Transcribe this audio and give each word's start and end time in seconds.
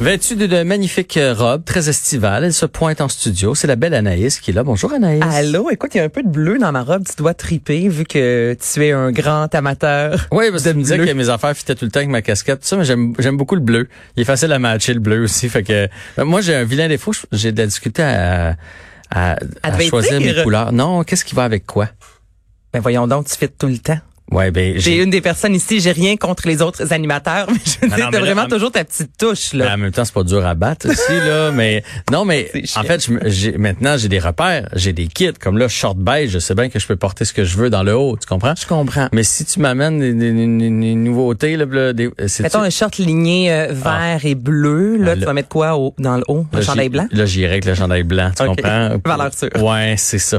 Vêtue 0.00 0.34
d'une 0.34 0.64
magnifique 0.64 1.18
robe, 1.36 1.62
très 1.66 1.90
estivale, 1.90 2.44
elle 2.44 2.54
se 2.54 2.64
pointe 2.64 3.02
en 3.02 3.08
studio. 3.08 3.54
C'est 3.54 3.66
la 3.66 3.76
belle 3.76 3.92
Anaïs 3.92 4.40
qui 4.40 4.50
est 4.50 4.54
là. 4.54 4.62
Bonjour 4.62 4.90
Anaïs. 4.94 5.22
Allô, 5.22 5.68
écoute, 5.68 5.90
il 5.94 5.98
y 5.98 6.00
a 6.00 6.04
un 6.04 6.08
peu 6.08 6.22
de 6.22 6.28
bleu 6.28 6.58
dans 6.58 6.72
ma 6.72 6.82
robe. 6.82 7.04
Tu 7.06 7.16
dois 7.16 7.34
triper 7.34 7.86
vu 7.90 8.04
que 8.04 8.54
tu 8.54 8.86
es 8.86 8.92
un 8.92 9.12
grand 9.12 9.54
amateur. 9.54 10.26
Oui, 10.32 10.50
parce 10.50 10.62
que 10.62 10.70
tu 10.70 10.76
me 10.76 10.82
disais 10.82 10.96
que 10.96 11.12
mes 11.12 11.28
affaires 11.28 11.54
fitaient 11.54 11.74
tout 11.74 11.84
le 11.84 11.90
temps 11.90 11.98
avec 12.00 12.08
ma 12.08 12.22
casquette, 12.22 12.60
tout 12.60 12.66
ça, 12.66 12.78
mais 12.78 12.86
j'aime 12.86 13.36
beaucoup 13.36 13.56
le 13.56 13.60
bleu. 13.60 13.88
Il 14.16 14.22
est 14.22 14.24
facile 14.24 14.50
à 14.52 14.58
matcher 14.58 14.94
le 14.94 15.00
bleu 15.00 15.22
aussi. 15.24 15.50
Fait 15.50 15.62
que 15.62 15.86
euh, 16.18 16.24
moi 16.24 16.40
j'ai 16.40 16.54
un 16.54 16.64
vilain 16.64 16.88
défaut, 16.88 17.12
j'ai 17.30 17.52
de 17.52 17.58
la 17.60 17.66
difficulté 17.66 18.02
à, 18.02 18.56
à, 19.10 19.36
à 19.62 19.70
te 19.70 19.82
choisir 19.82 20.18
mes 20.18 20.42
couleurs. 20.42 20.72
Non, 20.72 21.04
qu'est-ce 21.04 21.26
qui 21.26 21.34
va 21.34 21.44
avec 21.44 21.66
quoi? 21.66 21.90
Ben 22.72 22.80
voyons 22.80 23.06
donc, 23.06 23.26
tu 23.26 23.36
fais 23.36 23.48
tout 23.48 23.66
le 23.66 23.78
temps. 23.78 23.98
Ouais, 24.30 24.50
ben 24.50 24.74
J'ai 24.74 24.80
j'ai 24.80 25.02
une 25.02 25.10
des 25.10 25.20
personnes 25.20 25.54
ici, 25.54 25.80
j'ai 25.80 25.92
rien 25.92 26.16
contre 26.16 26.46
les 26.46 26.62
autres 26.62 26.92
animateurs, 26.92 27.46
mais 27.52 27.58
je 27.64 27.86
veux 27.86 27.92
Ah 27.92 27.96
dire, 27.96 28.04
non, 28.06 28.10
t'as 28.10 28.18
mais 28.20 28.26
là, 28.26 28.34
vraiment 28.34 28.42
en- 28.46 28.48
toujours 28.48 28.70
ta 28.72 28.84
petite 28.84 29.10
touche, 29.18 29.50
Ben, 29.52 29.58
là. 29.60 29.74
en 29.74 29.78
même 29.78 29.90
temps, 29.92 30.04
c'est 30.04 30.14
pas 30.14 30.22
dur 30.24 30.44
à 30.46 30.54
battre 30.54 30.88
aussi, 30.90 31.12
là. 31.26 31.50
Mais 31.52 31.82
non, 32.12 32.24
mais 32.24 32.50
en 32.76 32.82
fait, 32.84 33.00
je 33.26 33.56
maintenant, 33.56 33.96
j'ai 33.96 34.08
des 34.08 34.18
repères, 34.18 34.68
j'ai 34.74 34.92
des 34.92 35.06
kits. 35.08 35.32
Comme 35.40 35.58
là, 35.58 35.68
short 35.68 35.98
beige, 35.98 36.30
je 36.30 36.38
sais 36.38 36.54
bien 36.54 36.68
que 36.68 36.78
je 36.78 36.86
peux 36.86 36.96
porter 36.96 37.24
ce 37.24 37.32
que 37.32 37.44
je 37.44 37.56
veux 37.56 37.70
dans 37.70 37.82
le 37.82 37.96
haut, 37.96 38.16
tu 38.20 38.26
comprends? 38.26 38.54
Je 38.60 38.66
comprends. 38.66 39.08
Mais 39.12 39.22
si 39.24 39.44
tu 39.44 39.58
m'amènes 39.60 39.98
des, 39.98 40.12
des- 40.14 40.32
des- 40.32 40.46
des- 40.46 40.70
des 40.70 40.94
nouveautés, 40.94 41.56
là, 41.56 41.64
là, 41.64 41.92
des, 41.92 42.10
c'est 42.26 42.44
Mettons 42.44 42.60
un 42.62 42.70
short 42.70 42.98
ligné 42.98 43.52
euh, 43.52 43.68
vert 43.72 44.20
et 44.24 44.34
bleu, 44.34 44.96
là, 44.96 45.10
Ah, 45.12 45.14
tu 45.14 45.20
là- 45.20 45.26
vas 45.26 45.32
mettre 45.32 45.48
quoi 45.48 45.76
au, 45.76 45.94
dans 45.98 46.16
le 46.16 46.24
haut? 46.28 46.46
Un 46.52 46.58
Là, 46.58 46.62
chandail 46.64 46.88
blanc? 46.88 47.06
Là, 47.10 47.26
j'irai 47.26 47.50
avec 47.52 47.64
le 47.64 47.74
chandail 47.74 48.02
blanc, 48.04 48.30
tu 48.36 48.44
comprends? 48.46 48.90
Valeur 49.04 49.34
sûre. 49.34 49.50
Ouais, 49.60 49.94
c'est 49.98 50.18
ça. 50.18 50.38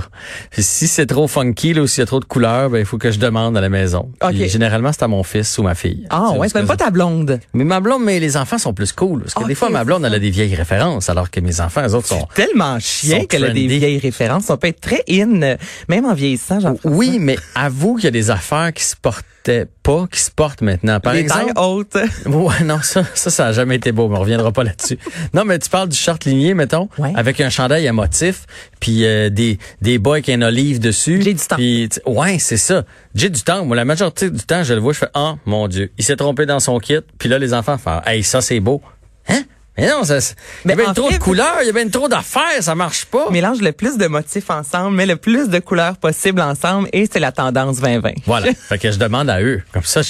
Puis 0.50 0.64
si 0.64 0.88
c'est 0.88 1.06
trop 1.08 1.28
funky, 1.28 1.74
là, 1.74 1.82
ou 1.82 1.88
s'il 1.88 2.02
y 2.02 2.04
a 2.04 2.06
trop 2.06 2.20
de 2.22 2.26
couleurs, 2.26 2.70
ben, 2.70 2.80
il 2.80 2.86
faut 2.86 2.98
que 2.98 3.12
je 3.12 3.20
demande 3.20 3.58
à 3.58 3.62
la 3.62 3.68
maison. 3.70 3.81
Puis 4.30 4.50
généralement, 4.50 4.92
c'est 4.92 5.04
à 5.04 5.08
mon 5.08 5.24
fils 5.24 5.58
ou 5.58 5.64
ma 5.64 5.76
fille. 5.76 6.06
Ah 6.10 6.32
ouais, 6.32 6.48
c'est 6.50 6.56
même 6.56 6.68
pas 6.68 6.78
ta 6.78 6.90
blonde. 6.90 7.40
Mais 7.54 7.64
ma 7.64 7.80
blonde, 7.80 8.04
mais 8.04 8.20
les 8.20 8.38
enfants 8.38 8.58
sont 8.58 8.74
plus 8.74 8.92
cool. 8.92 9.22
Parce 9.24 9.34
que 9.34 9.44
des 9.48 9.56
fois, 9.56 9.70
ma 9.70 9.84
blonde, 9.84 10.06
elle 10.06 10.14
a 10.14 10.20
des 10.20 10.30
vieilles 10.30 10.56
références, 10.56 11.10
alors 11.10 11.30
que 11.32 11.40
mes 11.40 11.60
enfants, 11.62 11.82
eux 11.88 11.96
autres 11.96 12.08
sont... 12.08 12.28
Tellement 12.36 12.80
chien 12.80 13.20
Sont 13.22 13.26
qu'elle 13.26 13.46
a 13.46 13.50
des 13.50 13.68
vieilles 13.68 14.00
références. 14.00 14.50
On 14.50 14.58
peut 14.58 14.68
être 14.68 14.82
très 14.82 15.04
in, 15.10 15.56
même 15.88 16.06
en 16.06 16.14
vieillissant, 16.14 16.60
Oui, 16.84 17.18
mais 17.20 17.38
avoue 17.56 17.96
qu'il 17.96 18.06
y 18.06 18.08
a 18.08 18.12
des 18.12 18.30
affaires 18.32 18.72
qui 18.74 18.84
se 18.84 18.96
portaient 18.96 19.68
pas, 19.82 20.06
qui 20.12 20.20
se 20.20 20.30
portent 20.30 20.62
maintenant. 20.62 21.00
Par 21.00 21.14
Les 21.14 21.22
exemple, 21.22 21.54
hautes. 21.56 21.98
Ouais, 22.28 22.64
non, 22.64 22.78
ça, 22.84 23.04
ça, 23.16 23.30
ça 23.32 23.48
a 23.48 23.52
jamais 23.54 23.76
été 23.76 23.92
beau, 23.92 24.08
mais 24.08 24.18
on 24.18 24.22
reviendra 24.22 24.52
pas 24.52 24.64
là-dessus. 24.64 25.00
Non, 25.34 25.46
mais 25.46 25.58
tu 25.58 25.68
parles 25.70 25.90
du 25.90 25.98
short 25.98 26.24
ligné, 26.26 26.54
mettons, 26.54 26.90
Ouais. 27.00 27.12
avec 27.16 27.42
un 27.42 27.50
chandail 27.50 27.88
à 27.88 27.94
motif, 27.94 28.46
puis 28.80 29.04
euh, 29.06 29.30
des 29.30 29.58
des 29.82 29.98
bas 29.98 30.12
avec 30.14 30.30
un 30.30 30.42
olive 30.44 30.80
dessus. 30.80 31.22
J'ai 31.24 31.34
du 31.34 31.40
temps. 31.40 31.56
Puis, 31.56 31.90
ouais, 32.06 32.38
c'est 32.40 32.58
ça. 32.58 32.84
J'ai 33.16 33.30
du 33.30 33.42
temps. 33.42 33.66
Moi, 33.72 33.78
la 33.78 33.86
majorité 33.86 34.30
du 34.30 34.42
temps, 34.44 34.66
je 34.66 34.74
le 34.74 34.82
vois, 34.82 34.92
je 34.92 34.98
fais, 34.98 35.08
oh, 35.16 35.36
mon 35.46 35.70
Dieu, 35.70 35.94
il 35.98 36.04
s'est 36.04 36.18
trompé 36.18 36.46
dans 36.46 36.60
son 36.60 36.78
kit. 36.80 36.98
Puis 37.18 37.30
là, 37.30 37.40
les 37.40 37.54
enfants 37.54 37.78
font, 37.78 38.02
hey, 38.06 38.22
ça, 38.22 38.42
c'est 38.42 38.60
beau. 38.60 38.82
Hein? 39.30 39.44
Mais 39.78 39.88
non, 39.90 40.04
ça, 40.04 40.18
il 40.18 40.22
y 40.22 40.26
Mais 40.66 40.74
a 40.74 40.76
bien 40.76 40.90
en 40.90 40.94
trop 40.94 41.08
fait- 41.10 41.18
de 41.18 41.24
couleurs, 41.24 41.56
il 41.62 41.68
y 41.68 41.70
a 41.70 41.72
bien 41.72 41.88
trop 41.88 42.10
d'affaires, 42.10 42.42
ça 42.60 42.76
marche 42.76 43.06
pas. 43.06 43.30
Mélange 43.32 43.62
le 43.62 43.72
plus 43.72 43.98
de 43.98 44.06
motifs 44.08 44.50
ensemble, 44.50 44.98
mais 44.98 45.06
le 45.06 45.16
plus 45.16 45.48
de 45.48 45.60
couleurs 45.60 45.96
possible 45.96 46.42
ensemble, 46.42 46.90
et 46.92 47.08
c'est 47.10 47.22
la 47.22 47.32
tendance 47.32 47.80
2020. 47.80 48.12
Voilà. 48.26 48.54
fait 48.68 48.78
que 48.78 48.92
je 48.92 49.00
demande 49.00 49.30
à 49.30 49.42
eux. 49.42 49.62
Comme 49.72 49.86
ça, 49.86 50.02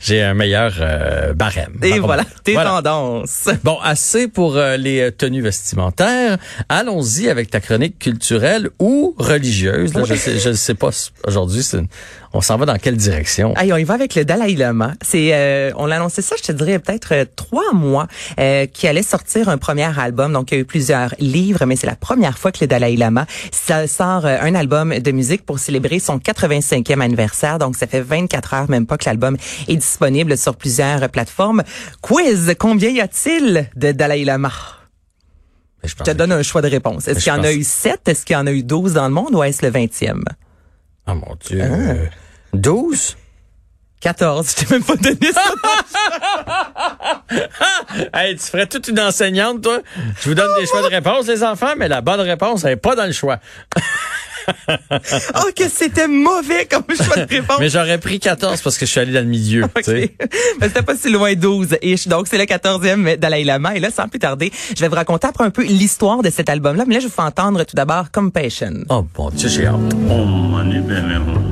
j'ai, 0.00 0.20
un 0.24 0.34
meilleur 0.34 0.74
euh, 0.80 1.34
barème. 1.34 1.78
Et 1.84 2.00
voilà, 2.00 2.24
tes 2.42 2.54
Voilà. 2.54 2.70
tendances. 2.70 3.48
Bon, 3.62 3.78
assez 3.80 4.26
pour 4.26 4.56
euh, 4.56 4.76
les 4.76 5.00
euh, 5.02 5.10
tenues 5.12 5.42
vestimentaires. 5.42 6.36
Allons-y 6.68 7.28
avec 7.28 7.48
ta 7.48 7.60
chronique 7.60 8.00
culturelle 8.00 8.70
ou 8.80 9.14
religieuse. 9.18 9.94
Là, 9.94 10.02
je 10.04 10.14
sais, 10.14 10.40
je 10.40 10.52
sais 10.54 10.74
pas. 10.74 10.90
Aujourd'hui, 11.28 11.62
c'est 11.62 11.78
une- 11.78 11.88
on 12.32 12.40
s'en 12.40 12.56
va 12.56 12.66
dans 12.66 12.78
quelle 12.78 12.96
direction? 12.96 13.54
Aïe, 13.56 13.72
on 13.72 13.76
y 13.76 13.84
va 13.84 13.94
avec 13.94 14.14
le 14.14 14.24
Dalai 14.24 14.54
Lama. 14.54 14.92
C'est, 15.02 15.30
euh, 15.32 15.70
on 15.76 15.86
l'a 15.86 15.96
annoncé 15.96 16.22
ça, 16.22 16.36
je 16.36 16.42
te 16.42 16.52
dirais 16.52 16.78
peut-être 16.78 17.12
euh, 17.12 17.24
trois 17.36 17.72
mois, 17.72 18.06
euh, 18.38 18.66
qui 18.66 18.86
allait 18.86 19.02
sortir 19.02 19.48
un 19.48 19.58
premier 19.58 19.98
album. 19.98 20.32
Donc, 20.32 20.50
il 20.50 20.54
y 20.54 20.58
a 20.58 20.60
eu 20.60 20.64
plusieurs 20.64 21.14
livres, 21.18 21.64
mais 21.66 21.76
c'est 21.76 21.86
la 21.86 21.96
première 21.96 22.38
fois 22.38 22.52
que 22.52 22.58
le 22.62 22.66
Dalai 22.66 22.96
Lama 22.96 23.26
ça 23.52 23.86
sort 23.86 24.26
euh, 24.26 24.38
un 24.40 24.54
album 24.54 24.98
de 24.98 25.10
musique 25.12 25.44
pour 25.44 25.58
célébrer 25.58 25.98
son 25.98 26.18
85e 26.18 27.00
anniversaire. 27.00 27.58
Donc, 27.58 27.76
ça 27.76 27.86
fait 27.86 28.00
24 28.00 28.54
heures, 28.54 28.70
même 28.70 28.86
pas 28.86 28.98
que 28.98 29.04
l'album 29.06 29.36
est 29.68 29.76
disponible 29.76 30.36
sur 30.36 30.56
plusieurs 30.56 31.08
plateformes. 31.08 31.62
Quiz, 32.00 32.54
combien 32.58 32.90
y 32.90 33.00
a-t-il 33.00 33.68
de 33.76 33.92
Dalai 33.92 34.24
Lama? 34.24 34.52
Je 35.84 35.94
te 35.94 36.10
donne 36.12 36.32
un 36.32 36.42
choix 36.42 36.62
de 36.62 36.68
réponse. 36.68 37.08
Est-ce 37.08 37.20
qu'il 37.24 37.32
y 37.32 37.36
en 37.36 37.42
a 37.42 37.52
eu 37.52 37.64
sept? 37.64 38.06
Est-ce 38.06 38.24
qu'il 38.24 38.34
y 38.34 38.36
en 38.36 38.46
a 38.46 38.52
eu 38.52 38.62
12 38.62 38.94
dans 38.94 39.08
le 39.08 39.14
monde 39.14 39.34
ou 39.34 39.42
est-ce 39.42 39.66
le 39.66 39.72
20e? 39.72 40.22
Oh 41.08 41.14
mon 41.14 41.36
Dieu. 41.44 41.60
Euh, 41.60 42.06
12? 42.52 43.16
14. 44.00 44.50
Je 44.50 44.64
t'ai 44.64 44.74
même 44.74 44.82
pas 44.84 44.96
donné 44.96 45.32
ça. 45.32 45.42
Hey, 48.14 48.36
tu 48.36 48.44
ferais 48.44 48.66
toute 48.66 48.88
une 48.88 49.00
enseignante, 49.00 49.62
toi. 49.62 49.78
Je 50.20 50.28
vous 50.28 50.34
donne 50.34 50.50
des 50.58 50.66
choix 50.66 50.82
de 50.82 50.86
réponse, 50.88 51.26
les 51.26 51.42
enfants, 51.42 51.74
mais 51.76 51.88
la 51.88 52.00
bonne 52.00 52.20
réponse, 52.20 52.64
elle 52.64 52.72
est 52.72 52.76
pas 52.76 52.94
dans 52.94 53.06
le 53.06 53.12
choix. 53.12 53.38
oh, 54.68 55.50
que 55.56 55.68
c'était 55.68 56.08
mauvais 56.08 56.66
comme 56.66 56.84
choix 56.94 57.16
de 57.16 57.28
réponse. 57.34 57.58
Mais 57.60 57.68
j'aurais 57.68 57.98
pris 57.98 58.18
14 58.18 58.60
parce 58.60 58.76
que 58.76 58.86
je 58.86 58.90
suis 58.90 59.00
allé 59.00 59.12
dans 59.12 59.20
le 59.20 59.26
milieu. 59.26 59.64
tu 59.76 59.82
sais. 59.84 60.04
OK. 60.20 60.28
Mais 60.60 60.68
c'était 60.68 60.82
pas 60.82 60.96
si 60.96 61.10
loin 61.10 61.34
12 61.34 61.76
ish. 61.82 62.08
Donc, 62.08 62.26
c'est 62.28 62.38
le 62.38 62.44
14e 62.44 63.16
Dalai 63.16 63.44
Lama. 63.44 63.76
Et 63.76 63.80
là, 63.80 63.90
sans 63.90 64.08
plus 64.08 64.18
tarder, 64.18 64.52
je 64.74 64.80
vais 64.80 64.88
vous 64.88 64.94
raconter 64.96 65.26
après 65.28 65.44
un 65.44 65.50
peu 65.50 65.62
l'histoire 65.62 66.22
de 66.22 66.30
cet 66.30 66.48
album-là. 66.48 66.84
Mais 66.86 66.94
là, 66.94 67.00
je 67.00 67.06
vous 67.06 67.12
faire 67.12 67.26
entendre 67.26 67.64
tout 67.64 67.76
d'abord 67.76 68.10
Compassion. 68.10 68.84
Oh 68.88 69.06
mon 69.16 69.30
Dieu, 69.30 69.48
j'ai 69.48 69.66
hâte. 69.66 69.74
Om 70.10 70.50
Mani 70.52 70.80
Padme 70.80 71.12
Hum. 71.12 71.51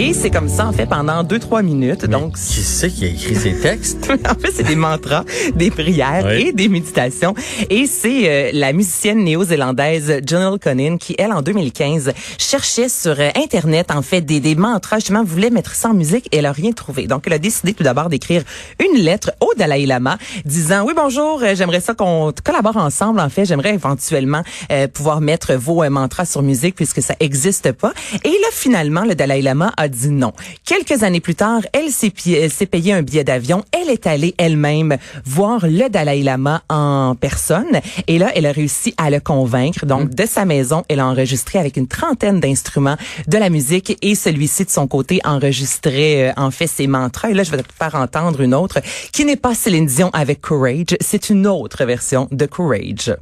Et 0.00 0.12
c'est 0.12 0.30
comme 0.30 0.48
ça, 0.48 0.68
en 0.68 0.72
fait, 0.72 0.86
pendant 0.86 1.24
2-3 1.24 1.64
minutes. 1.64 2.04
Donc, 2.06 2.36
Qui 2.36 2.62
c'est 2.62 2.88
qui 2.88 3.04
a 3.04 3.08
écrit 3.08 3.34
ces 3.34 3.58
textes? 3.58 4.08
en 4.30 4.40
fait, 4.40 4.52
c'est 4.54 4.62
des 4.62 4.76
mantras, 4.76 5.24
des 5.56 5.72
prières 5.72 6.24
Oui. 6.24 6.46
et 6.48 6.52
des 6.52 6.68
méditations. 6.68 7.34
Et 7.68 7.86
c'est 7.86 8.28
euh, 8.28 8.50
la 8.52 8.72
musicienne 8.72 9.24
néo-zélandaise 9.24 10.20
Janelle 10.24 10.60
Connin 10.60 10.98
qui, 10.98 11.16
elle, 11.18 11.32
en 11.32 11.42
2015, 11.42 12.12
cherchait 12.38 12.88
sur 12.88 13.18
euh, 13.18 13.30
Internet, 13.34 13.90
en 13.90 14.02
fait, 14.02 14.20
des, 14.20 14.38
des 14.38 14.54
mantras, 14.54 14.98
justement, 14.98 15.24
voulait 15.24 15.50
mettre 15.50 15.74
ça 15.74 15.88
en 15.88 15.94
musique 15.94 16.28
et 16.30 16.36
elle 16.36 16.46
a 16.46 16.52
rien 16.52 16.70
trouvé. 16.70 17.08
Donc, 17.08 17.24
elle 17.26 17.32
a 17.32 17.38
décidé 17.40 17.72
tout 17.74 17.82
d'abord 17.82 18.08
d'écrire 18.08 18.44
une 18.78 19.00
lettre 19.00 19.32
au 19.40 19.50
Dalai 19.56 19.84
Lama 19.84 20.16
disant, 20.44 20.84
oui, 20.86 20.92
bonjour, 20.94 21.42
euh, 21.42 21.56
j'aimerais 21.56 21.80
ça 21.80 21.94
qu'on 21.94 22.32
collabore 22.44 22.76
ensemble, 22.76 23.18
en 23.18 23.28
fait. 23.30 23.46
J'aimerais 23.46 23.74
éventuellement 23.74 24.42
euh, 24.70 24.86
pouvoir 24.86 25.20
mettre 25.20 25.54
vos 25.54 25.82
euh, 25.82 25.90
mantras 25.90 26.24
sur 26.24 26.42
musique 26.42 26.76
puisque 26.76 27.02
ça 27.02 27.14
existe 27.18 27.72
pas. 27.72 27.92
Et 28.22 28.28
là, 28.28 28.48
finalement, 28.52 29.02
le 29.04 29.16
Dalai 29.16 29.42
Lama 29.42 29.72
a 29.76 29.87
dit 29.88 30.10
non. 30.10 30.32
Quelques 30.64 31.02
années 31.02 31.20
plus 31.20 31.34
tard, 31.34 31.62
elle 31.72 31.90
s'est 31.90 32.10
pi- 32.10 32.34
elle 32.34 32.50
s'est 32.50 32.66
payé 32.66 32.92
un 32.92 33.02
billet 33.02 33.24
d'avion. 33.24 33.64
Elle 33.72 33.90
est 33.90 34.06
allée 34.06 34.34
elle-même 34.38 34.96
voir 35.24 35.60
le 35.66 35.88
Dalai 35.88 36.22
Lama 36.22 36.62
en 36.68 37.14
personne. 37.18 37.80
Et 38.06 38.18
là, 38.18 38.30
elle 38.34 38.46
a 38.46 38.52
réussi 38.52 38.94
à 38.96 39.10
le 39.10 39.20
convaincre. 39.20 39.86
Donc, 39.86 40.10
de 40.14 40.26
sa 40.26 40.44
maison, 40.44 40.84
elle 40.88 41.00
a 41.00 41.06
enregistré 41.06 41.58
avec 41.58 41.76
une 41.76 41.88
trentaine 41.88 42.40
d'instruments 42.40 42.96
de 43.26 43.38
la 43.38 43.50
musique 43.50 43.96
et 44.02 44.14
celui-ci, 44.14 44.64
de 44.64 44.70
son 44.70 44.86
côté, 44.86 45.20
enregistrait 45.24 46.28
euh, 46.28 46.32
en 46.36 46.50
fait 46.50 46.66
ses 46.66 46.86
mantras. 46.86 47.30
Et 47.30 47.34
là, 47.34 47.42
je 47.42 47.50
vais 47.50 47.58
te 47.62 47.72
faire 47.78 47.94
entendre 47.94 48.40
une 48.40 48.54
autre 48.54 48.78
qui 49.12 49.24
n'est 49.24 49.36
pas 49.36 49.54
Céline 49.54 49.86
Dion 49.86 50.10
avec 50.12 50.40
Courage. 50.40 50.96
C'est 51.00 51.30
une 51.30 51.46
autre 51.46 51.84
version 51.84 52.28
de 52.30 52.46
Courage. 52.46 53.14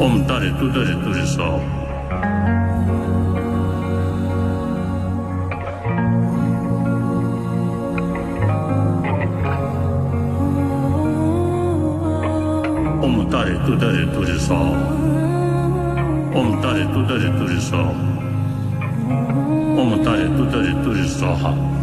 Om 0.00 0.26
Tare 0.26 0.40
Tu 0.58 0.72
Tare 0.72 1.02
Turi 1.04 1.26
Sa. 13.52 13.58
Om 13.60 13.76
Tare 13.78 14.00
Tu 14.00 14.00
Tare 14.00 14.08
Turi 14.18 14.40
Sa. 14.40 14.62
Om 16.32 16.62
Tare 16.62 16.86
Tu 16.96 17.02
Tare 17.12 17.32
Turi 17.32 17.58
Sa. 17.60 17.82
Om 19.80 19.90
Tare 20.04 20.26
Tu 20.36 20.44
Tare 20.50 20.72
Turi 20.82 21.08
Sa. 21.08 21.81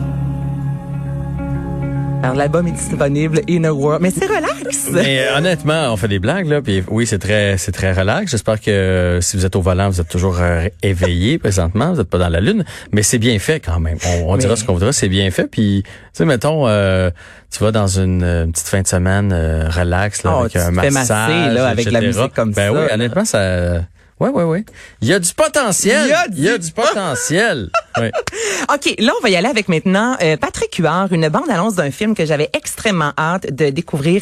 Alors, 2.21 2.35
l'album 2.35 2.67
est 2.67 2.71
disponible 2.71 3.39
in 3.49 3.63
a 3.63 3.71
world. 3.71 4.01
Mais 4.01 4.11
c'est 4.11 4.25
relax! 4.25 4.89
Mais 4.91 5.19
euh, 5.21 5.37
honnêtement, 5.37 5.93
on 5.93 5.97
fait 5.97 6.09
des 6.09 6.19
blagues 6.19 6.47
là, 6.47 6.61
puis 6.61 6.83
oui, 6.89 7.07
c'est 7.07 7.17
très, 7.17 7.57
c'est 7.57 7.71
très 7.71 7.93
relax. 7.93 8.31
J'espère 8.31 8.59
que 8.59 8.69
euh, 8.69 9.21
si 9.21 9.37
vous 9.37 9.45
êtes 9.45 9.55
au 9.55 9.61
volant, 9.61 9.89
vous 9.89 10.01
êtes 10.01 10.09
toujours 10.09 10.37
euh, 10.41 10.67
éveillé 10.83 11.37
présentement, 11.39 11.93
vous 11.93 12.01
êtes 12.01 12.09
pas 12.09 12.17
dans 12.17 12.27
la 12.27 12.41
lune, 12.41 12.65
mais 12.91 13.03
c'est 13.03 13.19
bien 13.19 13.39
fait 13.39 13.61
quand 13.61 13.79
même. 13.79 13.97
On, 14.05 14.33
on 14.33 14.37
dira 14.37 14.57
ce 14.57 14.65
qu'on 14.65 14.73
voudra, 14.73 14.91
c'est 14.91 15.07
bien 15.07 15.31
fait. 15.31 15.47
Puis, 15.47 15.83
tu 15.85 15.91
sais, 16.11 16.25
mettons, 16.25 16.67
euh, 16.67 17.09
tu 17.51 17.63
vas 17.63 17.71
dans 17.71 17.87
une, 17.87 18.23
une 18.23 18.51
petite 18.51 18.67
fin 18.67 18.81
de 18.81 18.87
semaine 18.87 19.31
euh, 19.33 19.69
relax 19.69 20.23
là, 20.23 20.33
Oh, 20.35 20.39
avec 20.41 20.51
tu 20.51 20.57
un 20.59 20.67
te 20.69 20.73
massage, 20.73 21.29
masser, 21.29 21.53
là, 21.55 21.67
avec 21.67 21.89
la 21.89 22.01
musique 22.01 22.33
comme 22.33 22.51
ben 22.51 22.73
ça, 22.73 22.73
oui, 22.73 22.87
là. 22.87 22.93
honnêtement, 22.95 23.25
ça. 23.25 23.75
Ouais, 24.19 24.29
ouais, 24.29 24.43
ouais. 24.43 24.65
Il 25.01 25.07
y 25.07 25.13
a 25.13 25.19
du 25.19 25.33
potentiel. 25.33 26.13
Il 26.35 26.43
y 26.43 26.49
a 26.49 26.57
du 26.57 26.65
du 26.65 26.71
potentiel. 26.73 27.69
Oui. 27.97 28.09
OK, 28.73 28.95
là, 28.99 29.13
on 29.17 29.23
va 29.23 29.29
y 29.29 29.35
aller 29.35 29.47
avec 29.47 29.67
maintenant 29.67 30.15
euh, 30.21 30.37
Patrick 30.37 30.75
Huard, 30.75 31.11
une 31.11 31.29
bande-annonce 31.29 31.75
d'un 31.75 31.91
film 31.91 32.15
que 32.15 32.25
j'avais 32.25 32.49
extrêmement 32.53 33.13
hâte 33.17 33.53
de 33.53 33.69
découvrir. 33.69 34.21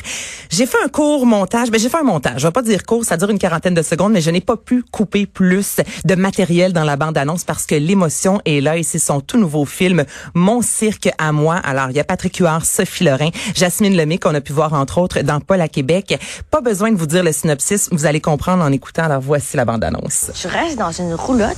J'ai 0.50 0.66
fait 0.66 0.78
un 0.84 0.88
court 0.88 1.25
montage, 1.25 1.69
mais 1.72 1.80
j'ai 1.80 1.90
fait 1.90 1.98
un 1.98 2.04
montage. 2.04 2.42
Je 2.42 2.48
vais 2.48 2.52
pas 2.52 2.62
dire 2.62 2.86
court, 2.86 3.04
ça 3.04 3.18
dure 3.18 3.30
une 3.30 3.40
quarantaine 3.40 3.74
de 3.74 3.81
secondes, 3.81 4.14
mais 4.14 4.22
je 4.22 4.30
n'ai 4.30 4.42
pas 4.42 4.58
pu 4.58 4.84
couper 4.92 5.25
plus 5.25 5.78
de 6.06 6.16
matériel 6.16 6.74
dans 6.74 6.84
la 6.84 6.96
bande-annonce 6.96 7.44
parce 7.44 7.66
que 7.66 7.75
l'émotion 7.75 8.42
est 8.46 8.62
là 8.62 8.78
et 8.78 8.84
c'est 8.84 9.00
son 9.00 9.22
tout 9.22 9.38
nouveau 9.38 9.66
film, 9.66 10.06
Mon 10.34 10.62
cirque 10.62 11.10
à 11.18 11.31
moi. 11.31 11.56
Alors, 11.56 11.90
il 11.90 11.96
y 11.96 12.00
a 12.00 12.04
Patrick 12.04 12.38
Huard, 12.38 12.66
Sophie 12.66 13.04
Lorrain, 13.04 13.30
Jasmine 13.56 13.96
Lemay 13.96 14.18
qu'on 14.18 14.36
a 14.36 14.42
pu 14.42 14.54
voir 14.54 14.74
entre 14.74 15.00
autres 15.00 15.22
dans 15.22 15.40
Paul 15.40 15.62
à 15.62 15.68
Québec. 15.68 16.19
Pas 16.52 16.62
besoin 16.62 16.92
de 16.92 16.98
vous 16.98 17.08
dire 17.08 17.24
le 17.24 17.31
synopsis, 17.31 17.90
vous 17.92 18.06
allez 18.06 18.22
comprendre 18.22 18.64
en 18.64 18.72
écoutant. 18.72 19.04
Alors, 19.04 19.22
voici 19.22 19.58
la 19.58 19.66
bande-annonce. 19.66 20.31
Je 20.36 20.48
reste 20.48 20.78
dans 20.78 20.92
une 20.92 21.14
roulotte. 21.14 21.58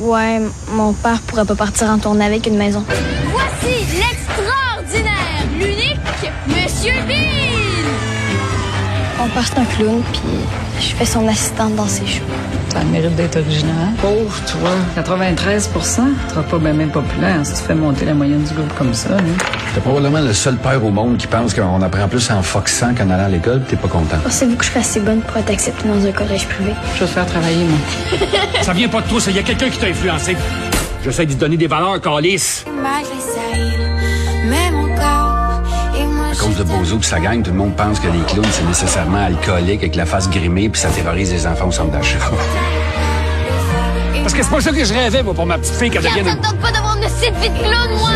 Ouais, 0.00 0.40
mon 0.72 0.92
père 0.92 1.20
pourrait 1.22 1.44
pas 1.44 1.54
partir 1.54 1.88
en 1.88 1.98
tournée 1.98 2.24
avec 2.24 2.46
une 2.46 2.56
maison. 2.56 2.84
Voici 3.30 3.84
l'extraordinaire, 3.96 5.44
l'unique 5.58 5.98
Monsieur 6.46 6.94
Bean! 7.06 7.88
Mon 9.18 9.28
père, 9.28 9.44
c'est 9.46 9.58
un 9.58 9.64
clown, 9.64 10.02
puis 10.12 10.20
je 10.80 10.94
fais 10.94 11.06
son 11.06 11.26
assistante 11.28 11.74
dans 11.76 11.86
ses 11.86 12.06
shows. 12.06 12.24
Ça 12.74 12.80
a 12.80 12.82
le 12.82 12.90
mérite 12.90 13.14
d'être 13.14 13.36
original. 13.36 13.92
Pauvre, 14.00 14.34
toi. 14.50 14.70
93 14.96 15.70
Tu 15.72 15.80
seras 15.80 16.42
pas 16.42 16.58
bien 16.58 16.72
même 16.72 16.90
populaire 16.90 17.38
si 17.46 17.54
tu 17.54 17.60
fais 17.60 17.74
monter 17.74 18.04
la 18.04 18.14
moyenne 18.14 18.42
du 18.42 18.52
groupe 18.52 18.74
comme 18.76 18.92
ça. 18.92 19.10
Là. 19.10 19.22
T'es 19.74 19.80
probablement 19.80 20.20
le 20.20 20.32
seul 20.32 20.56
père 20.56 20.84
au 20.84 20.90
monde 20.90 21.16
qui 21.16 21.28
pense 21.28 21.54
qu'on 21.54 21.80
apprend 21.82 22.08
plus 22.08 22.28
en 22.32 22.42
foxant 22.42 22.92
qu'en 22.92 23.08
allant 23.10 23.26
à 23.26 23.28
l'école, 23.28 23.60
pis 23.60 23.70
t'es 23.70 23.76
pas 23.76 23.86
content. 23.86 24.16
Pensez-vous 24.24 24.56
que 24.56 24.64
je 24.64 24.70
suis 24.70 24.80
assez 24.80 24.98
bonne 24.98 25.20
pour 25.20 25.36
être 25.36 25.50
acceptée 25.50 25.86
dans 25.88 26.04
un 26.04 26.10
collège 26.10 26.48
privé? 26.48 26.72
Je 26.96 27.00
vais 27.00 27.06
te 27.06 27.12
faire 27.12 27.26
travailler, 27.26 27.64
moi. 27.64 27.78
Ça 28.62 28.72
vient 28.72 28.88
pas 28.88 29.02
de 29.02 29.06
toi, 29.06 29.20
ça. 29.20 29.30
Il 29.30 29.36
y 29.36 29.40
a 29.40 29.44
quelqu'un 29.44 29.68
qui 29.70 29.78
t'a 29.78 29.86
influencé. 29.86 30.36
J'essaie 31.04 31.26
de 31.26 31.34
te 31.34 31.38
donner 31.38 31.56
des 31.56 31.68
valeurs, 31.68 32.00
Calice. 32.00 32.64
Cause 36.44 36.56
de 36.56 36.64
Bozo 36.64 36.98
pis 36.98 37.06
sa 37.06 37.20
gang, 37.20 37.42
tout 37.42 37.50
le 37.50 37.56
monde 37.56 37.74
pense 37.74 37.98
que 38.00 38.08
les 38.08 38.20
clowns, 38.26 38.44
c'est 38.50 38.66
nécessairement 38.66 39.24
alcoolique 39.24 39.80
avec 39.80 39.96
la 39.96 40.04
face 40.04 40.28
grimée 40.28 40.68
puis 40.68 40.80
ça 40.80 40.88
terrorise 40.88 41.32
les 41.32 41.46
enfants 41.46 41.68
au 41.68 41.72
centre 41.72 41.90
d'achat. 41.90 42.18
Parce 44.22 44.34
que 44.34 44.42
c'est 44.42 44.50
pas 44.50 44.60
ça 44.60 44.72
que 44.72 44.84
je 44.84 44.92
rêvais, 44.92 45.22
moi, 45.22 45.34
pour 45.34 45.46
ma 45.46 45.58
petite 45.58 45.74
fille, 45.74 45.90
qu'elle 45.90 46.02
Ça 46.02 46.08
devienne 46.08 46.26
me 46.26 46.30
une... 46.32 46.40
tente 46.40 46.58
pas 46.58 46.72
d'avoir 46.72 46.96
une 46.96 47.02
petite 47.02 47.34
vie 47.36 47.48
de 47.48 47.58
clown, 47.58 47.98
moi! 47.98 48.10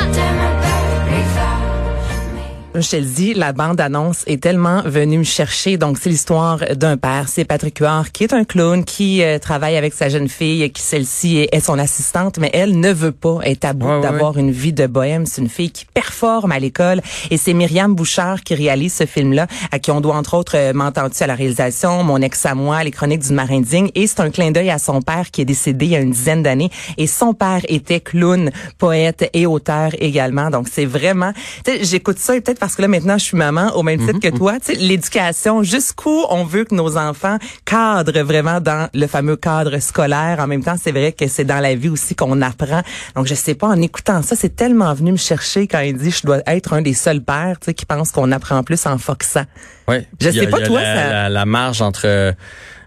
Je 2.74 2.88
te 2.90 2.96
le 2.96 3.02
dis, 3.02 3.34
la 3.34 3.52
bande-annonce 3.52 4.22
est 4.28 4.40
tellement 4.40 4.82
venue 4.84 5.18
me 5.18 5.24
chercher. 5.24 5.78
Donc, 5.78 5.98
c'est 6.00 6.10
l'histoire 6.10 6.58
d'un 6.76 6.96
père. 6.96 7.24
C'est 7.26 7.44
Patrick 7.44 7.78
Huard, 7.78 8.12
qui 8.12 8.22
est 8.24 8.32
un 8.32 8.44
clown, 8.44 8.84
qui 8.84 9.22
euh, 9.22 9.38
travaille 9.38 9.76
avec 9.76 9.94
sa 9.94 10.08
jeune 10.10 10.28
fille, 10.28 10.70
qui 10.70 10.82
celle-ci 10.82 11.38
est, 11.38 11.48
est 11.52 11.60
son 11.60 11.78
assistante, 11.78 12.38
mais 12.38 12.50
elle 12.52 12.78
ne 12.78 12.92
veut 12.92 13.10
pas 13.10 13.38
être 13.44 13.64
à 13.64 13.72
bout 13.72 13.86
Ouais, 13.88 13.94
ouais. 13.96 14.00
d'avoir 14.02 14.36
une 14.38 14.52
vie 14.52 14.74
de 14.74 14.86
bohème. 14.86 15.24
C'est 15.26 15.40
une 15.40 15.48
fille 15.48 15.70
qui 15.72 15.86
performe 15.86 16.52
à 16.52 16.58
l'école. 16.60 17.00
Et 17.30 17.36
c'est 17.38 17.52
Myriam 17.54 17.94
Bouchard 17.94 18.42
qui 18.42 18.54
réalise 18.54 18.92
ce 18.94 19.06
film-là, 19.06 19.48
à 19.72 19.78
qui 19.80 19.90
on 19.90 20.00
doit, 20.00 20.14
entre 20.14 20.34
autres, 20.34 20.56
euh, 20.56 20.72
m'entends-tu 20.72 21.20
à 21.22 21.26
la 21.26 21.34
réalisation, 21.34 22.04
Mon 22.04 22.20
ex 22.20 22.44
à 22.46 22.54
moi, 22.54 22.84
Les 22.84 22.92
chroniques 22.92 23.22
d'une 23.22 23.34
marin 23.34 23.60
digne. 23.60 23.88
Et 23.96 24.06
c'est 24.06 24.20
un 24.20 24.30
clin 24.30 24.52
d'œil 24.52 24.70
à 24.70 24.78
son 24.78 25.00
père 25.00 25.30
qui 25.32 25.40
est 25.40 25.46
décédé 25.46 25.86
il 25.86 25.92
y 25.92 25.96
a 25.96 26.00
une 26.00 26.12
dizaine 26.12 26.42
d'années. 26.44 26.70
Et 26.98 27.06
son 27.08 27.32
père 27.34 27.62
était 27.66 28.00
clown, 28.00 28.50
poète 28.76 29.28
et 29.32 29.46
auteur 29.46 29.90
également. 29.98 30.50
Donc, 30.50 30.68
c'est 30.70 30.84
vraiment... 30.86 31.32
J'écoute 31.80 32.18
ça 32.18 32.36
et 32.36 32.40
peut-être 32.40 32.57
parce 32.58 32.74
que 32.74 32.82
là, 32.82 32.88
maintenant, 32.88 33.16
je 33.18 33.24
suis 33.24 33.36
maman 33.36 33.74
au 33.76 33.82
même 33.82 33.98
titre 34.06 34.18
que 34.20 34.36
toi. 34.36 34.54
Tu 34.60 34.72
sais, 34.72 34.74
l'éducation, 34.74 35.62
jusqu'où 35.62 36.24
on 36.30 36.44
veut 36.44 36.64
que 36.64 36.74
nos 36.74 36.96
enfants 36.96 37.38
cadrent 37.64 38.22
vraiment 38.24 38.60
dans 38.60 38.88
le 38.92 39.06
fameux 39.06 39.36
cadre 39.36 39.78
scolaire. 39.78 40.38
En 40.40 40.46
même 40.46 40.62
temps, 40.64 40.76
c'est 40.82 40.92
vrai 40.92 41.12
que 41.12 41.26
c'est 41.28 41.44
dans 41.44 41.60
la 41.60 41.74
vie 41.74 41.88
aussi 41.88 42.14
qu'on 42.14 42.40
apprend. 42.42 42.82
Donc, 43.14 43.26
je 43.26 43.34
sais 43.34 43.54
pas, 43.54 43.68
en 43.68 43.80
écoutant 43.80 44.22
ça, 44.22 44.36
c'est 44.36 44.54
tellement 44.56 44.92
venu 44.94 45.12
me 45.12 45.16
chercher 45.16 45.66
quand 45.66 45.80
il 45.80 45.96
dit 45.96 46.10
je 46.10 46.26
dois 46.26 46.38
être 46.46 46.72
un 46.72 46.82
des 46.82 46.94
seuls 46.94 47.22
pères, 47.22 47.56
tu 47.60 47.66
sais, 47.66 47.74
qui 47.74 47.86
pensent 47.86 48.10
qu'on 48.12 48.32
apprend 48.32 48.62
plus 48.62 48.84
en 48.86 48.98
foxant. 48.98 49.44
Ouais. 49.86 50.06
Je 50.20 50.28
a- 50.28 50.32
sais 50.32 50.46
pas, 50.46 50.60
toi, 50.60 50.80
la, 50.82 50.94
ça- 50.96 51.08
la, 51.12 51.28
la 51.28 51.46
marge 51.46 51.80
entre 51.82 52.34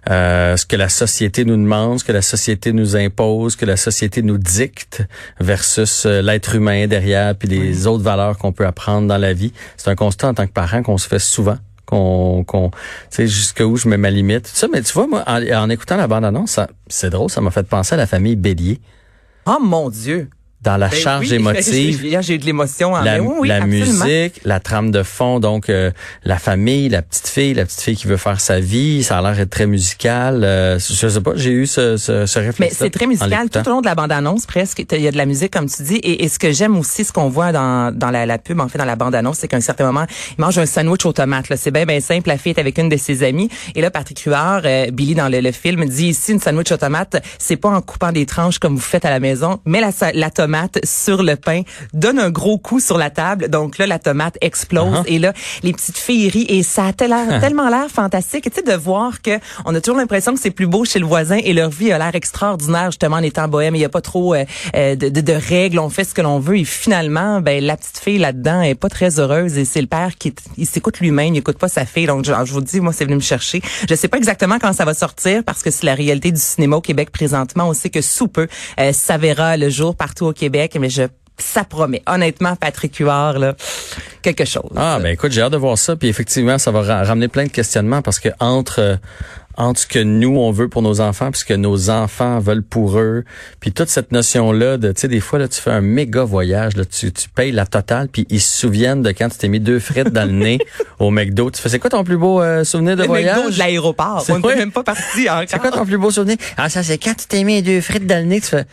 euh, 0.09 0.57
ce 0.57 0.65
que 0.65 0.75
la 0.75 0.89
société 0.89 1.45
nous 1.45 1.57
demande, 1.57 1.99
ce 1.99 2.03
que 2.03 2.11
la 2.11 2.21
société 2.21 2.73
nous 2.73 2.95
impose, 2.95 3.53
ce 3.53 3.57
que 3.57 3.65
la 3.65 3.77
société 3.77 4.21
nous 4.21 4.37
dicte, 4.37 5.03
versus 5.39 6.05
euh, 6.05 6.21
l'être 6.21 6.55
humain 6.55 6.87
derrière, 6.87 7.35
puis 7.35 7.47
les 7.47 7.87
autres 7.87 8.03
valeurs 8.03 8.37
qu'on 8.37 8.51
peut 8.51 8.65
apprendre 8.65 9.07
dans 9.07 9.17
la 9.17 9.33
vie. 9.33 9.53
C'est 9.77 9.89
un 9.89 9.95
constat 9.95 10.29
en 10.29 10.33
tant 10.33 10.47
que 10.47 10.51
parent 10.53 10.81
qu'on 10.81 10.97
se 10.97 11.07
fait 11.07 11.19
souvent 11.19 11.57
qu'on 11.85 12.43
qu'on 12.45 12.69
tu 12.69 12.77
sais 13.09 13.27
jusqu'où 13.27 13.75
je 13.75 13.89
mets 13.89 13.97
ma 13.97 14.11
limite 14.11 14.43
tout 14.43 14.51
ça 14.55 14.67
mais 14.71 14.81
tu 14.81 14.93
vois 14.93 15.07
moi 15.07 15.25
en, 15.27 15.41
en 15.43 15.69
écoutant 15.69 15.97
la 15.97 16.07
bande 16.07 16.23
annonce 16.23 16.57
c'est 16.87 17.09
drôle 17.09 17.29
ça 17.29 17.41
m'a 17.41 17.51
fait 17.51 17.67
penser 17.67 17.95
à 17.95 17.97
la 17.97 18.07
famille 18.07 18.37
Bélier 18.37 18.79
Oh 19.45 19.57
mon 19.59 19.89
Dieu! 19.89 20.29
Dans 20.61 20.77
la 20.77 20.89
Ben 20.89 20.97
charge 20.99 21.27
oui, 21.29 21.33
émotive 21.35 22.17
j'ai 22.21 22.35
eu 22.35 22.37
de 22.37 22.45
l'émotion. 22.45 22.93
en 22.93 23.01
la, 23.01 23.21
oui, 23.21 23.47
la 23.47 23.55
absolument. 23.55 24.05
musique, 24.05 24.41
la 24.45 24.59
trame 24.59 24.91
de 24.91 25.03
fond, 25.03 25.39
donc 25.39 25.69
euh, 25.69 25.91
la 26.23 26.37
famille, 26.37 26.89
la 26.89 27.01
petite 27.01 27.27
fille, 27.27 27.53
la 27.53 27.65
petite 27.65 27.81
fille 27.81 27.95
qui 27.95 28.07
veut 28.07 28.17
faire 28.17 28.39
sa 28.39 28.59
vie, 28.59 29.03
ça 29.03 29.17
a 29.17 29.21
l'air 29.21 29.35
d'être 29.35 29.49
très 29.49 29.65
musical. 29.67 30.43
Euh, 30.43 30.77
je 30.79 31.07
sais 31.07 31.21
pas, 31.21 31.31
j'ai 31.35 31.51
eu 31.51 31.65
ce, 31.65 31.97
ce, 31.97 32.25
ce 32.25 32.39
réflexe. 32.39 32.59
Mais 32.59 32.69
c'est 32.85 32.89
très 32.91 33.07
musical 33.07 33.49
tout 33.49 33.59
au 33.67 33.69
long 33.71 33.81
de 33.81 33.87
la 33.87 33.95
bande-annonce 33.95 34.45
presque. 34.45 34.83
Il 34.91 35.01
y 35.01 35.07
a 35.07 35.11
de 35.11 35.17
la 35.17 35.25
musique 35.25 35.51
comme 35.51 35.67
tu 35.69 35.81
dis. 35.83 35.95
Et, 35.95 36.23
et 36.23 36.29
ce 36.29 36.37
que 36.37 36.51
j'aime 36.51 36.77
aussi, 36.77 37.03
ce 37.05 37.11
qu'on 37.11 37.29
voit 37.29 37.51
dans, 37.51 37.91
dans 37.95 38.11
la, 38.11 38.25
la 38.25 38.37
pub, 38.37 38.59
en 38.59 38.67
fait, 38.67 38.77
dans 38.77 38.85
la 38.85 38.95
bande-annonce, 38.95 39.39
c'est 39.39 39.47
qu'à 39.47 39.57
un 39.57 39.61
certain 39.61 39.85
moment, 39.85 40.05
il 40.37 40.41
mange 40.41 40.57
un 40.59 40.65
sandwich 40.65 41.05
aux 41.05 41.13
tomates. 41.13 41.49
là. 41.49 41.57
C'est 41.57 41.71
bien, 41.71 41.85
bien 41.85 41.99
simple. 41.99 42.27
La 42.27 42.37
fille 42.37 42.51
est 42.55 42.59
avec 42.59 42.77
une 42.77 42.89
de 42.89 42.97
ses 42.97 43.23
amies. 43.23 43.49
Et 43.75 43.81
là, 43.81 43.89
Patrick 43.89 44.19
Huard, 44.21 44.61
euh, 44.65 44.91
Billy 44.91 45.15
dans 45.15 45.29
le, 45.29 45.39
le 45.41 45.51
film, 45.51 45.85
dit 45.85 46.09
ici, 46.09 46.33
une 46.33 46.39
sandwich 46.39 46.71
aux 46.71 46.77
tomates, 46.77 47.21
c'est 47.39 47.57
pas 47.57 47.69
en 47.69 47.81
coupant 47.81 48.11
des 48.11 48.25
tranches 48.25 48.59
comme 48.59 48.75
vous 48.75 48.81
faites 48.81 49.05
à 49.05 49.09
la 49.09 49.19
maison, 49.19 49.59
mais 49.65 49.81
la, 49.81 49.89
la 50.13 50.29
tomate 50.29 50.50
sur 50.83 51.23
le 51.23 51.35
pain 51.35 51.61
donne 51.93 52.19
un 52.19 52.29
gros 52.29 52.57
coup 52.57 52.79
sur 52.79 52.97
la 52.97 53.09
table. 53.09 53.49
Donc 53.49 53.77
là, 53.77 53.87
la 53.87 53.99
tomate 53.99 54.37
explose. 54.41 54.99
Uh-huh. 54.99 55.03
Et 55.07 55.19
là, 55.19 55.33
les 55.63 55.73
petites 55.73 55.97
filles 55.97 56.29
rient. 56.29 56.45
Et 56.49 56.63
ça 56.63 56.85
a 56.87 56.93
tel- 56.93 57.13
tellement 57.39 57.69
l'air 57.69 57.87
fantastique. 57.89 58.45
Tu 58.45 58.51
sais, 58.55 58.61
de 58.63 58.73
voir 58.77 59.21
que 59.21 59.31
on 59.65 59.73
a 59.75 59.81
toujours 59.81 59.97
l'impression 59.97 60.33
que 60.33 60.39
c'est 60.39 60.51
plus 60.51 60.67
beau 60.67 60.85
chez 60.85 60.99
le 60.99 61.05
voisin 61.05 61.37
et 61.43 61.53
leur 61.53 61.69
vie 61.69 61.91
a 61.91 61.97
l'air 61.97 62.15
extraordinaire 62.15 62.87
justement 62.91 63.17
en 63.17 63.23
étant 63.23 63.47
bohème. 63.47 63.75
Il 63.75 63.79
n'y 63.79 63.85
a 63.85 63.89
pas 63.89 64.01
trop 64.01 64.33
euh, 64.35 64.45
euh, 64.75 64.95
de, 64.95 65.09
de- 65.09 65.21
de 65.21 65.33
règles. 65.33 65.79
On 65.79 65.89
fait 65.89 66.03
ce 66.03 66.13
que 66.13 66.21
l'on 66.21 66.39
veut. 66.39 66.57
Et 66.59 66.65
finalement, 66.65 67.41
ben 67.41 67.63
la 67.63 67.77
petite 67.77 67.97
fille 67.99 68.17
là-dedans 68.17 68.61
est 68.61 68.75
pas 68.75 68.89
très 68.89 69.19
heureuse. 69.19 69.57
Et 69.57 69.65
c'est 69.65 69.81
le 69.81 69.87
père 69.87 70.17
qui 70.17 70.33
il 70.57 70.65
s'écoute 70.65 70.99
lui-même. 70.99 71.33
Il 71.33 71.37
écoute 71.39 71.57
pas 71.57 71.69
sa 71.69 71.85
fille. 71.85 72.05
Donc 72.07 72.25
je, 72.25 72.31
je 72.45 72.51
vous 72.53 72.61
dis, 72.61 72.79
moi, 72.79 72.93
c'est 72.93 73.05
venu 73.05 73.15
me 73.15 73.21
chercher. 73.21 73.61
Je 73.89 73.95
sais 73.95 74.07
pas 74.07 74.17
exactement 74.17 74.57
quand 74.59 74.73
ça 74.73 74.85
va 74.85 74.93
sortir 74.93 75.43
parce 75.43 75.61
que 75.63 75.71
c'est 75.71 75.85
la 75.85 75.95
réalité 75.95 76.31
du 76.31 76.39
cinéma 76.41 76.77
au 76.77 76.81
Québec 76.81 77.11
présentement. 77.11 77.67
On 77.69 77.73
sait 77.73 77.89
que 77.89 78.01
sous 78.01 78.27
peu, 78.27 78.47
euh, 78.79 78.91
ça 78.93 79.17
verra 79.17 79.57
le 79.57 79.69
jour 79.69 79.95
partout 79.95 80.25
au 80.25 80.33
Québec. 80.33 80.40
Mais 80.49 80.89
je 80.89 81.03
ça 81.37 81.63
promet. 81.63 82.03
Honnêtement, 82.07 82.55
Patrick 82.55 82.95
Huard, 82.97 83.39
là, 83.39 83.55
quelque 84.21 84.45
chose. 84.45 84.69
Ah 84.75 84.99
ben 85.01 85.09
écoute, 85.09 85.31
j'ai 85.31 85.41
hâte 85.41 85.53
de 85.53 85.57
voir 85.57 85.77
ça. 85.77 85.95
Puis 85.95 86.07
effectivement, 86.07 86.57
ça 86.59 86.69
va 86.71 86.81
ra- 86.83 87.03
ramener 87.03 87.29
plein 87.29 87.45
de 87.45 87.49
questionnements 87.51 88.03
parce 88.03 88.19
que 88.19 88.29
entre 88.39 88.79
euh, 88.79 88.95
entre 89.57 89.79
ce 89.81 89.87
que 89.87 89.97
nous 89.99 90.37
on 90.37 90.51
veut 90.51 90.69
pour 90.69 90.81
nos 90.83 91.01
enfants, 91.01 91.31
puis 91.31 91.39
ce 91.39 91.45
que 91.45 91.53
nos 91.55 91.89
enfants 91.89 92.37
veulent 92.39 92.61
pour 92.63 92.99
eux, 92.99 93.23
puis 93.59 93.71
toute 93.71 93.89
cette 93.89 94.11
notion 94.11 94.51
là 94.51 94.77
de, 94.77 94.91
tu 94.91 95.01
sais, 95.01 95.07
des 95.07 95.19
fois 95.19 95.39
là, 95.39 95.47
tu 95.47 95.59
fais 95.59 95.71
un 95.71 95.81
méga 95.81 96.23
voyage, 96.23 96.75
là, 96.77 96.85
tu, 96.85 97.11
tu 97.11 97.27
payes 97.29 97.51
la 97.51 97.65
totale, 97.65 98.07
puis 98.07 98.27
ils 98.29 98.39
se 98.41 98.59
souviennent 98.59 99.01
de 99.01 99.09
quand 99.11 99.29
tu 99.29 99.37
t'es 99.39 99.47
mis 99.47 99.59
deux 99.59 99.79
frites 99.79 100.09
dans 100.13 100.25
le 100.25 100.33
nez 100.33 100.59
au 100.99 101.09
McDo. 101.09 101.49
Tu 101.49 101.59
fais, 101.61 101.69
c'est 101.69 101.79
quoi 101.79 101.89
ton 101.89 102.03
plus 102.03 102.17
beau 102.17 102.39
euh, 102.41 102.63
souvenir 102.63 102.95
de 102.95 103.01
le 103.01 103.07
voyage? 103.07 103.37
McDo 103.37 103.49
de 103.51 103.57
l'aéroport. 103.57 104.21
C'est 104.23 104.33
On 104.33 104.39
n'est 104.39 104.55
même 104.57 104.71
pas 104.71 104.83
parti 104.83 105.27
encore. 105.29 105.43
C'est 105.47 105.59
quoi 105.59 105.71
ton 105.71 105.85
plus 105.85 105.97
beau 105.97 106.11
souvenir? 106.11 106.37
Ah 106.55 106.69
ça 106.69 106.83
c'est 106.83 106.99
quand 106.99 107.15
tu 107.15 107.25
t'es 107.25 107.43
mis 107.43 107.63
deux 107.63 107.81
frites 107.81 108.05
dans 108.05 108.19
le 108.19 108.25
nez, 108.25 108.41
tu 108.41 108.47
fais. 108.47 108.65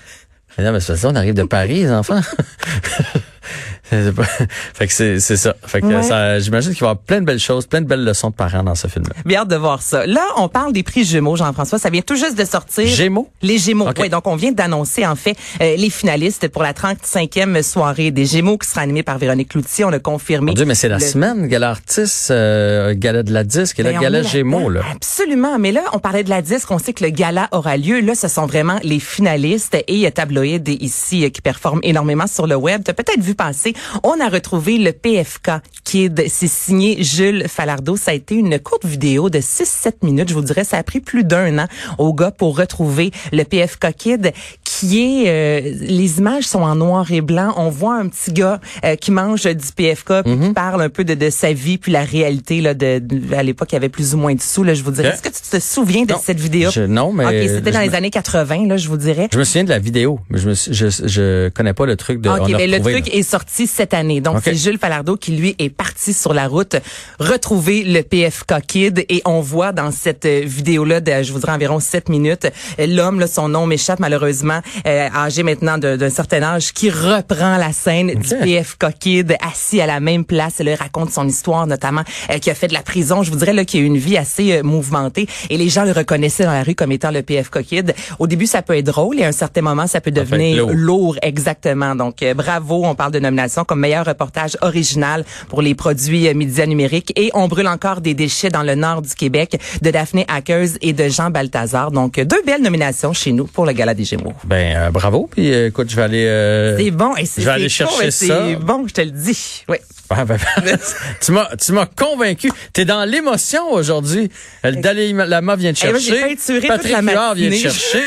Non, 0.58 0.72
mais 0.72 0.80
c'est 0.80 0.96
ça, 0.96 1.08
on 1.08 1.14
arrive 1.14 1.34
de 1.34 1.44
Paris, 1.44 1.82
les 1.82 1.90
enfants. 1.90 2.20
Fait 4.74 4.86
que 4.86 4.92
c'est 4.92 5.18
c'est 5.20 5.36
ça. 5.36 5.54
Fait 5.66 5.80
que 5.80 5.86
Ouais. 5.86 6.02
ça, 6.02 6.38
j'imagine 6.38 6.72
qu'il 6.72 6.80
va 6.80 6.88
y 6.88 6.90
avoir 6.90 6.98
plein 7.04 7.20
de 7.20 7.24
belles 7.26 7.38
choses, 7.38 7.66
plein 7.66 7.80
de 7.80 7.86
belles 7.86 8.04
leçons 8.04 8.30
de 8.30 8.34
parents 8.34 8.62
dans 8.62 8.74
ce 8.74 8.86
film-là. 8.88 9.14
Bien 9.24 9.40
hâte 9.40 9.48
de 9.48 9.56
voir 9.56 9.80
ça. 9.82 10.06
Là, 10.06 10.20
on 10.36 10.48
parle 10.48 10.72
des 10.72 10.82
prix 10.82 11.04
Gémeaux, 11.04 11.36
Jean-François. 11.36 11.78
Ça 11.78 11.88
vient 11.90 12.02
tout 12.02 12.16
juste 12.16 12.36
de 12.38 12.44
sortir. 12.44 12.86
Gémeaux? 12.86 13.28
Les 13.42 13.58
Gémeaux. 13.58 13.88
OK. 13.88 13.96
Oui, 14.00 14.08
donc 14.10 14.26
on 14.26 14.36
vient 14.36 14.52
d'annoncer 14.52 15.06
en 15.06 15.16
fait 15.16 15.36
euh, 15.62 15.76
les 15.76 15.90
finalistes 15.90 16.48
pour 16.48 16.62
la 16.62 16.72
35e 16.72 17.62
soirée 17.62 18.10
des 18.10 18.26
Gémeaux 18.26 18.58
qui 18.58 18.68
sera 18.68 18.82
animée 18.82 19.02
par 19.02 19.18
Véronique 19.18 19.48
Cloutier. 19.48 19.84
On 19.84 19.92
a 19.92 19.98
confirmé. 19.98 20.48
Mon 20.50 20.54
Dieu, 20.54 20.64
mais 20.66 20.74
c'est 20.74 20.88
la 20.88 20.98
le- 20.98 21.04
semaine, 21.04 21.46
gala 21.48 21.70
artiste, 21.70 22.30
euh, 22.30 22.94
gala 22.96 23.22
de 23.22 23.32
la 23.32 23.44
disque 23.44 23.78
et 23.80 23.82
Ben, 23.82 23.92
le 23.92 23.98
on 23.98 24.02
gala. 24.02 24.22
Gémeaux, 24.22 24.68
là. 24.68 24.82
Absolument. 24.94 25.58
Mais 25.58 25.72
là, 25.72 25.82
on 25.92 25.98
parlait 25.98 26.24
de 26.24 26.30
la 26.30 26.42
disque. 26.42 26.70
On 26.70 26.78
sait 26.78 26.92
que 26.92 27.04
le 27.04 27.10
gala 27.10 27.48
aura 27.52 27.76
lieu. 27.76 28.00
Là, 28.00 28.14
ce 28.14 28.28
sont 28.28 28.46
vraiment 28.46 28.78
les 28.82 29.00
finalistes. 29.00 29.74
Et 29.74 29.84
il 29.94 29.98
y 30.00 30.06
a 30.06 30.10
Tabloïd 30.10 30.68
ici 30.82 31.24
euh, 31.24 31.30
qui 31.30 31.40
performe 31.40 31.80
énormément 31.82 32.26
sur 32.26 32.46
le 32.46 32.56
web. 32.56 32.82
Tu 32.84 32.90
as 32.90 32.94
peut-être 32.94 33.20
vu 33.22 33.34
passer. 33.34 33.74
On 34.02 34.20
a 34.20 34.28
retrouvé 34.28 34.78
le 34.78 34.92
PFK 34.92 35.50
de- 35.94 36.24
c'est 36.28 36.48
signé 36.48 37.02
Jules 37.02 37.48
Falardeau. 37.48 37.96
Ça 37.96 38.10
a 38.10 38.14
été 38.14 38.34
une 38.34 38.58
courte 38.58 38.84
vidéo 38.84 39.30
de 39.30 39.40
6-7 39.40 40.02
minutes. 40.02 40.28
Je 40.28 40.34
vous 40.34 40.42
dirais, 40.42 40.64
ça 40.64 40.76
a 40.76 40.82
pris 40.82 41.00
plus 41.00 41.24
d'un 41.24 41.58
an 41.60 41.66
au 41.96 42.12
gars 42.12 42.30
pour 42.30 42.58
retrouver 42.58 43.10
le 43.32 43.42
PFK 43.44 43.92
Kid 43.96 44.32
qui 44.70 45.00
est 45.24 45.24
euh, 45.28 45.60
les 45.80 46.18
images 46.18 46.44
sont 46.44 46.60
en 46.60 46.74
noir 46.74 47.10
et 47.10 47.22
blanc. 47.22 47.54
On 47.56 47.70
voit 47.70 47.94
un 47.96 48.06
petit 48.08 48.32
gars 48.34 48.60
euh, 48.84 48.96
qui 48.96 49.10
mange 49.10 49.44
du 49.44 49.72
PFK 49.74 50.22
puis 50.24 50.32
Mhm. 50.34 50.48
qui 50.48 50.52
parle 50.52 50.82
un 50.82 50.90
peu 50.90 51.04
de, 51.04 51.14
de 51.14 51.30
sa 51.30 51.54
vie 51.54 51.78
puis 51.78 51.90
la 51.90 52.02
réalité 52.04 52.60
là 52.60 52.74
de, 52.74 52.98
de- 52.98 53.34
à 53.34 53.42
l'époque 53.42 53.68
il 53.72 53.76
y 53.76 53.76
avait 53.76 53.88
plus 53.88 54.14
ou 54.14 54.18
moins 54.18 54.34
de 54.34 54.42
sous 54.42 54.64
là, 54.64 54.74
je 54.74 54.82
vous 54.82 54.90
dirais. 54.90 55.08
Ok. 55.08 55.14
Est-ce 55.14 55.22
que 55.22 55.28
tu 55.34 55.50
te 55.50 55.58
souviens 55.62 56.04
de 56.04 56.12
Non. 56.12 56.20
cette 56.22 56.38
vidéo? 56.38 56.70
Je- 56.70 56.82
non, 56.82 57.14
mais 57.14 57.24
OK, 57.24 57.48
c'était 57.48 57.70
dans 57.70 57.80
les 57.80 57.88
me- 57.88 57.94
années 57.94 58.10
80 58.10 58.66
là, 58.66 58.76
je 58.76 58.88
vous 58.88 58.98
dirais. 58.98 59.28
Je 59.32 59.38
me 59.38 59.44
souviens 59.44 59.64
de 59.64 59.70
la 59.70 59.78
vidéo, 59.78 60.20
mais 60.28 60.38
je 60.38 60.48
me 60.50 60.54
je, 60.54 61.06
je 61.06 61.48
connais 61.48 61.72
pas 61.72 61.86
le 61.86 61.96
truc 61.96 62.20
de. 62.20 62.28
OK, 62.28 62.36
on 62.40 62.54
a 62.54 62.58
ben 62.58 62.70
le 62.70 62.80
truc 62.80 63.06
là. 63.08 63.14
est 63.14 63.22
sorti 63.22 63.66
cette 63.66 63.94
année. 63.94 64.20
Donc, 64.20 64.38
c'est 64.44 64.54
Jules 64.54 64.78
Falardeau 64.78 65.16
qui, 65.16 65.32
lui, 65.32 65.56
est 65.58 65.70
parti 65.70 66.12
sur 66.12 66.34
la 66.34 66.46
route 66.46 66.76
retrouver 67.18 67.84
le 67.84 68.02
PFK 68.02 68.54
Kid. 68.66 69.04
Et 69.08 69.22
on 69.24 69.40
voit 69.40 69.72
dans 69.72 69.90
cette 69.90 70.24
euh, 70.26 70.42
vidéo-là, 70.44 71.00
de, 71.00 71.22
je 71.22 71.32
vous 71.32 71.38
dirais 71.40 71.52
environ 71.52 71.80
7 71.80 72.08
minutes, 72.08 72.48
euh, 72.78 72.86
l'homme, 72.86 73.20
là, 73.20 73.26
son 73.26 73.48
nom 73.48 73.66
m'échappe 73.66 73.98
malheureusement, 74.00 74.57
euh, 74.86 75.08
âgé 75.14 75.42
maintenant 75.42 75.78
d'un 75.78 76.10
certain 76.10 76.42
âge, 76.42 76.72
qui 76.72 76.90
reprend 76.90 77.56
la 77.56 77.72
scène 77.72 78.14
du 78.14 78.34
OK. 78.34 78.40
PFK 78.42 78.86
Kid, 78.98 79.36
assis 79.40 79.80
à 79.80 79.86
la 79.86 80.00
même 80.00 80.24
place. 80.24 80.56
Il 80.60 80.72
raconte 80.74 81.10
son 81.12 81.26
histoire, 81.26 81.66
notamment, 81.66 82.02
euh, 82.30 82.38
qui 82.38 82.50
a 82.50 82.54
fait 82.54 82.68
de 82.68 82.74
la 82.74 82.82
prison. 82.82 83.22
Je 83.22 83.30
vous 83.30 83.38
dirais 83.38 83.52
là, 83.52 83.64
qu'il 83.64 83.82
a 83.82 83.86
une 83.86 83.98
vie 83.98 84.16
assez 84.16 84.52
euh, 84.52 84.62
mouvementée. 84.62 85.26
Et 85.50 85.56
les 85.56 85.68
gens 85.68 85.84
le 85.84 85.92
reconnaissaient 85.92 86.44
dans 86.44 86.52
la 86.52 86.62
rue 86.62 86.74
comme 86.74 86.92
étant 86.92 87.10
le 87.10 87.22
PFK 87.22 87.62
Kid. 87.62 87.94
Au 88.18 88.26
début, 88.26 88.46
ça 88.46 88.62
peut 88.62 88.76
être 88.76 88.86
drôle 88.86 89.18
et 89.20 89.24
à 89.24 89.28
un 89.28 89.32
certain 89.32 89.62
moment, 89.62 89.86
ça 89.86 90.00
peut 90.00 90.10
devenir 90.10 90.66
lourd. 90.66 90.72
lourd, 90.74 91.16
exactement. 91.22 91.94
Donc, 91.94 92.22
euh, 92.22 92.34
bravo, 92.34 92.82
on 92.84 92.94
parle 92.94 93.12
de 93.12 93.18
nomination 93.18 93.64
comme 93.64 93.80
meilleur 93.80 94.04
reportage 94.06 94.56
original 94.60 95.24
pour 95.48 95.62
les 95.62 95.74
produits 95.74 96.28
euh, 96.28 96.34
médias 96.34 96.66
numériques. 96.66 97.12
Et 97.16 97.30
on 97.34 97.48
brûle 97.48 97.68
encore 97.68 98.00
des 98.00 98.14
déchets 98.14 98.50
dans 98.50 98.62
le 98.62 98.74
nord 98.74 99.02
du 99.02 99.14
Québec 99.14 99.60
de 99.82 99.90
Daphné 99.90 100.24
Hackers 100.28 100.68
et 100.82 100.92
de 100.92 101.08
Jean 101.08 101.30
Balthazar. 101.30 101.90
Donc, 101.90 102.20
deux 102.20 102.42
belles 102.44 102.62
nominations 102.62 103.12
chez 103.12 103.32
nous 103.32 103.46
pour 103.46 103.66
le 103.66 103.72
Gala 103.72 103.94
des 103.94 104.04
Gémeaux. 104.04 104.34
Ben 104.48 104.76
euh, 104.76 104.90
bravo. 104.90 105.28
Puis 105.30 105.52
euh, 105.52 105.68
écoute, 105.68 105.90
je 105.90 105.96
vais 105.96 106.02
aller. 106.02 106.24
euh, 106.26 106.76
C'est 106.78 106.90
bon. 106.90 107.14
Et 107.16 107.26
c'est 107.26 107.42
je 107.42 107.46
vais 107.46 107.52
aller 107.52 107.68
chercher 107.68 108.10
ça. 108.10 108.46
C'est 108.48 108.56
bon, 108.56 108.86
je 108.88 108.94
te 108.94 109.00
le 109.02 109.10
dis. 109.10 109.64
Oui. 109.68 109.76
Ah, 110.10 110.24
ben, 110.24 110.38
tu 111.20 111.32
m'as 111.32 111.54
tu 111.56 111.72
m'as 111.72 111.84
convaincu. 111.86 112.50
T'es 112.72 112.86
dans 112.86 113.04
l'émotion 113.04 113.70
aujourd'hui. 113.72 114.30
Dalai 114.64 115.12
Lama 115.12 115.54
vient 115.56 115.72
te 115.74 115.86
oui, 115.86 116.00
chercher. 116.00 116.20
peinturé 116.22 116.60
toute 116.60 116.68
Patrick 116.68 116.92
la 116.92 117.02
Huard 117.12 117.34
vient 117.34 117.50
te 117.50 117.54
matinée. 117.54 117.70
chercher. 117.70 118.02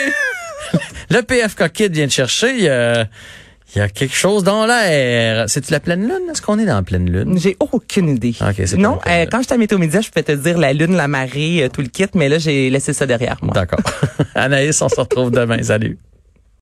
le 1.11 1.21
PFK 1.21 1.71
Kid 1.71 1.93
vient 1.93 2.07
te 2.07 2.11
chercher. 2.13 2.55
Il 2.57 2.63
y 2.63 2.69
a, 2.69 3.05
il 3.75 3.79
y 3.79 3.81
a 3.81 3.87
quelque 3.87 4.15
chose 4.15 4.43
dans 4.43 4.65
l'air. 4.65 5.45
C'est 5.47 5.69
la 5.69 5.79
pleine 5.79 6.01
lune? 6.01 6.27
Est-ce 6.31 6.41
qu'on 6.41 6.57
est 6.57 6.65
dans 6.65 6.75
la 6.75 6.81
pleine 6.81 7.07
lune? 7.09 7.37
J'ai 7.39 7.55
aucune 7.59 8.09
idée. 8.09 8.33
Ok, 8.41 8.55
c'est 8.65 8.77
non, 8.77 8.99
euh, 9.07 9.25
quand 9.31 9.41
j'étais 9.41 9.53
à 9.53 9.57
Météo 9.57 9.77
Média, 9.77 10.01
je 10.01 10.09
peux 10.09 10.23
te 10.23 10.31
dire 10.31 10.57
la 10.57 10.73
lune, 10.73 10.95
la 10.97 11.07
marée, 11.07 11.63
euh, 11.63 11.69
tout 11.69 11.81
le 11.81 11.87
kit, 11.87 12.07
mais 12.15 12.27
là, 12.29 12.39
j'ai 12.39 12.69
laissé 12.71 12.93
ça 12.93 13.05
derrière 13.05 13.37
moi. 13.43 13.53
D'accord. 13.53 13.79
Anaïs, 14.35 14.81
on 14.81 14.89
se 14.89 14.99
retrouve 14.99 15.29
demain. 15.31 15.61
Salut. 15.61 15.97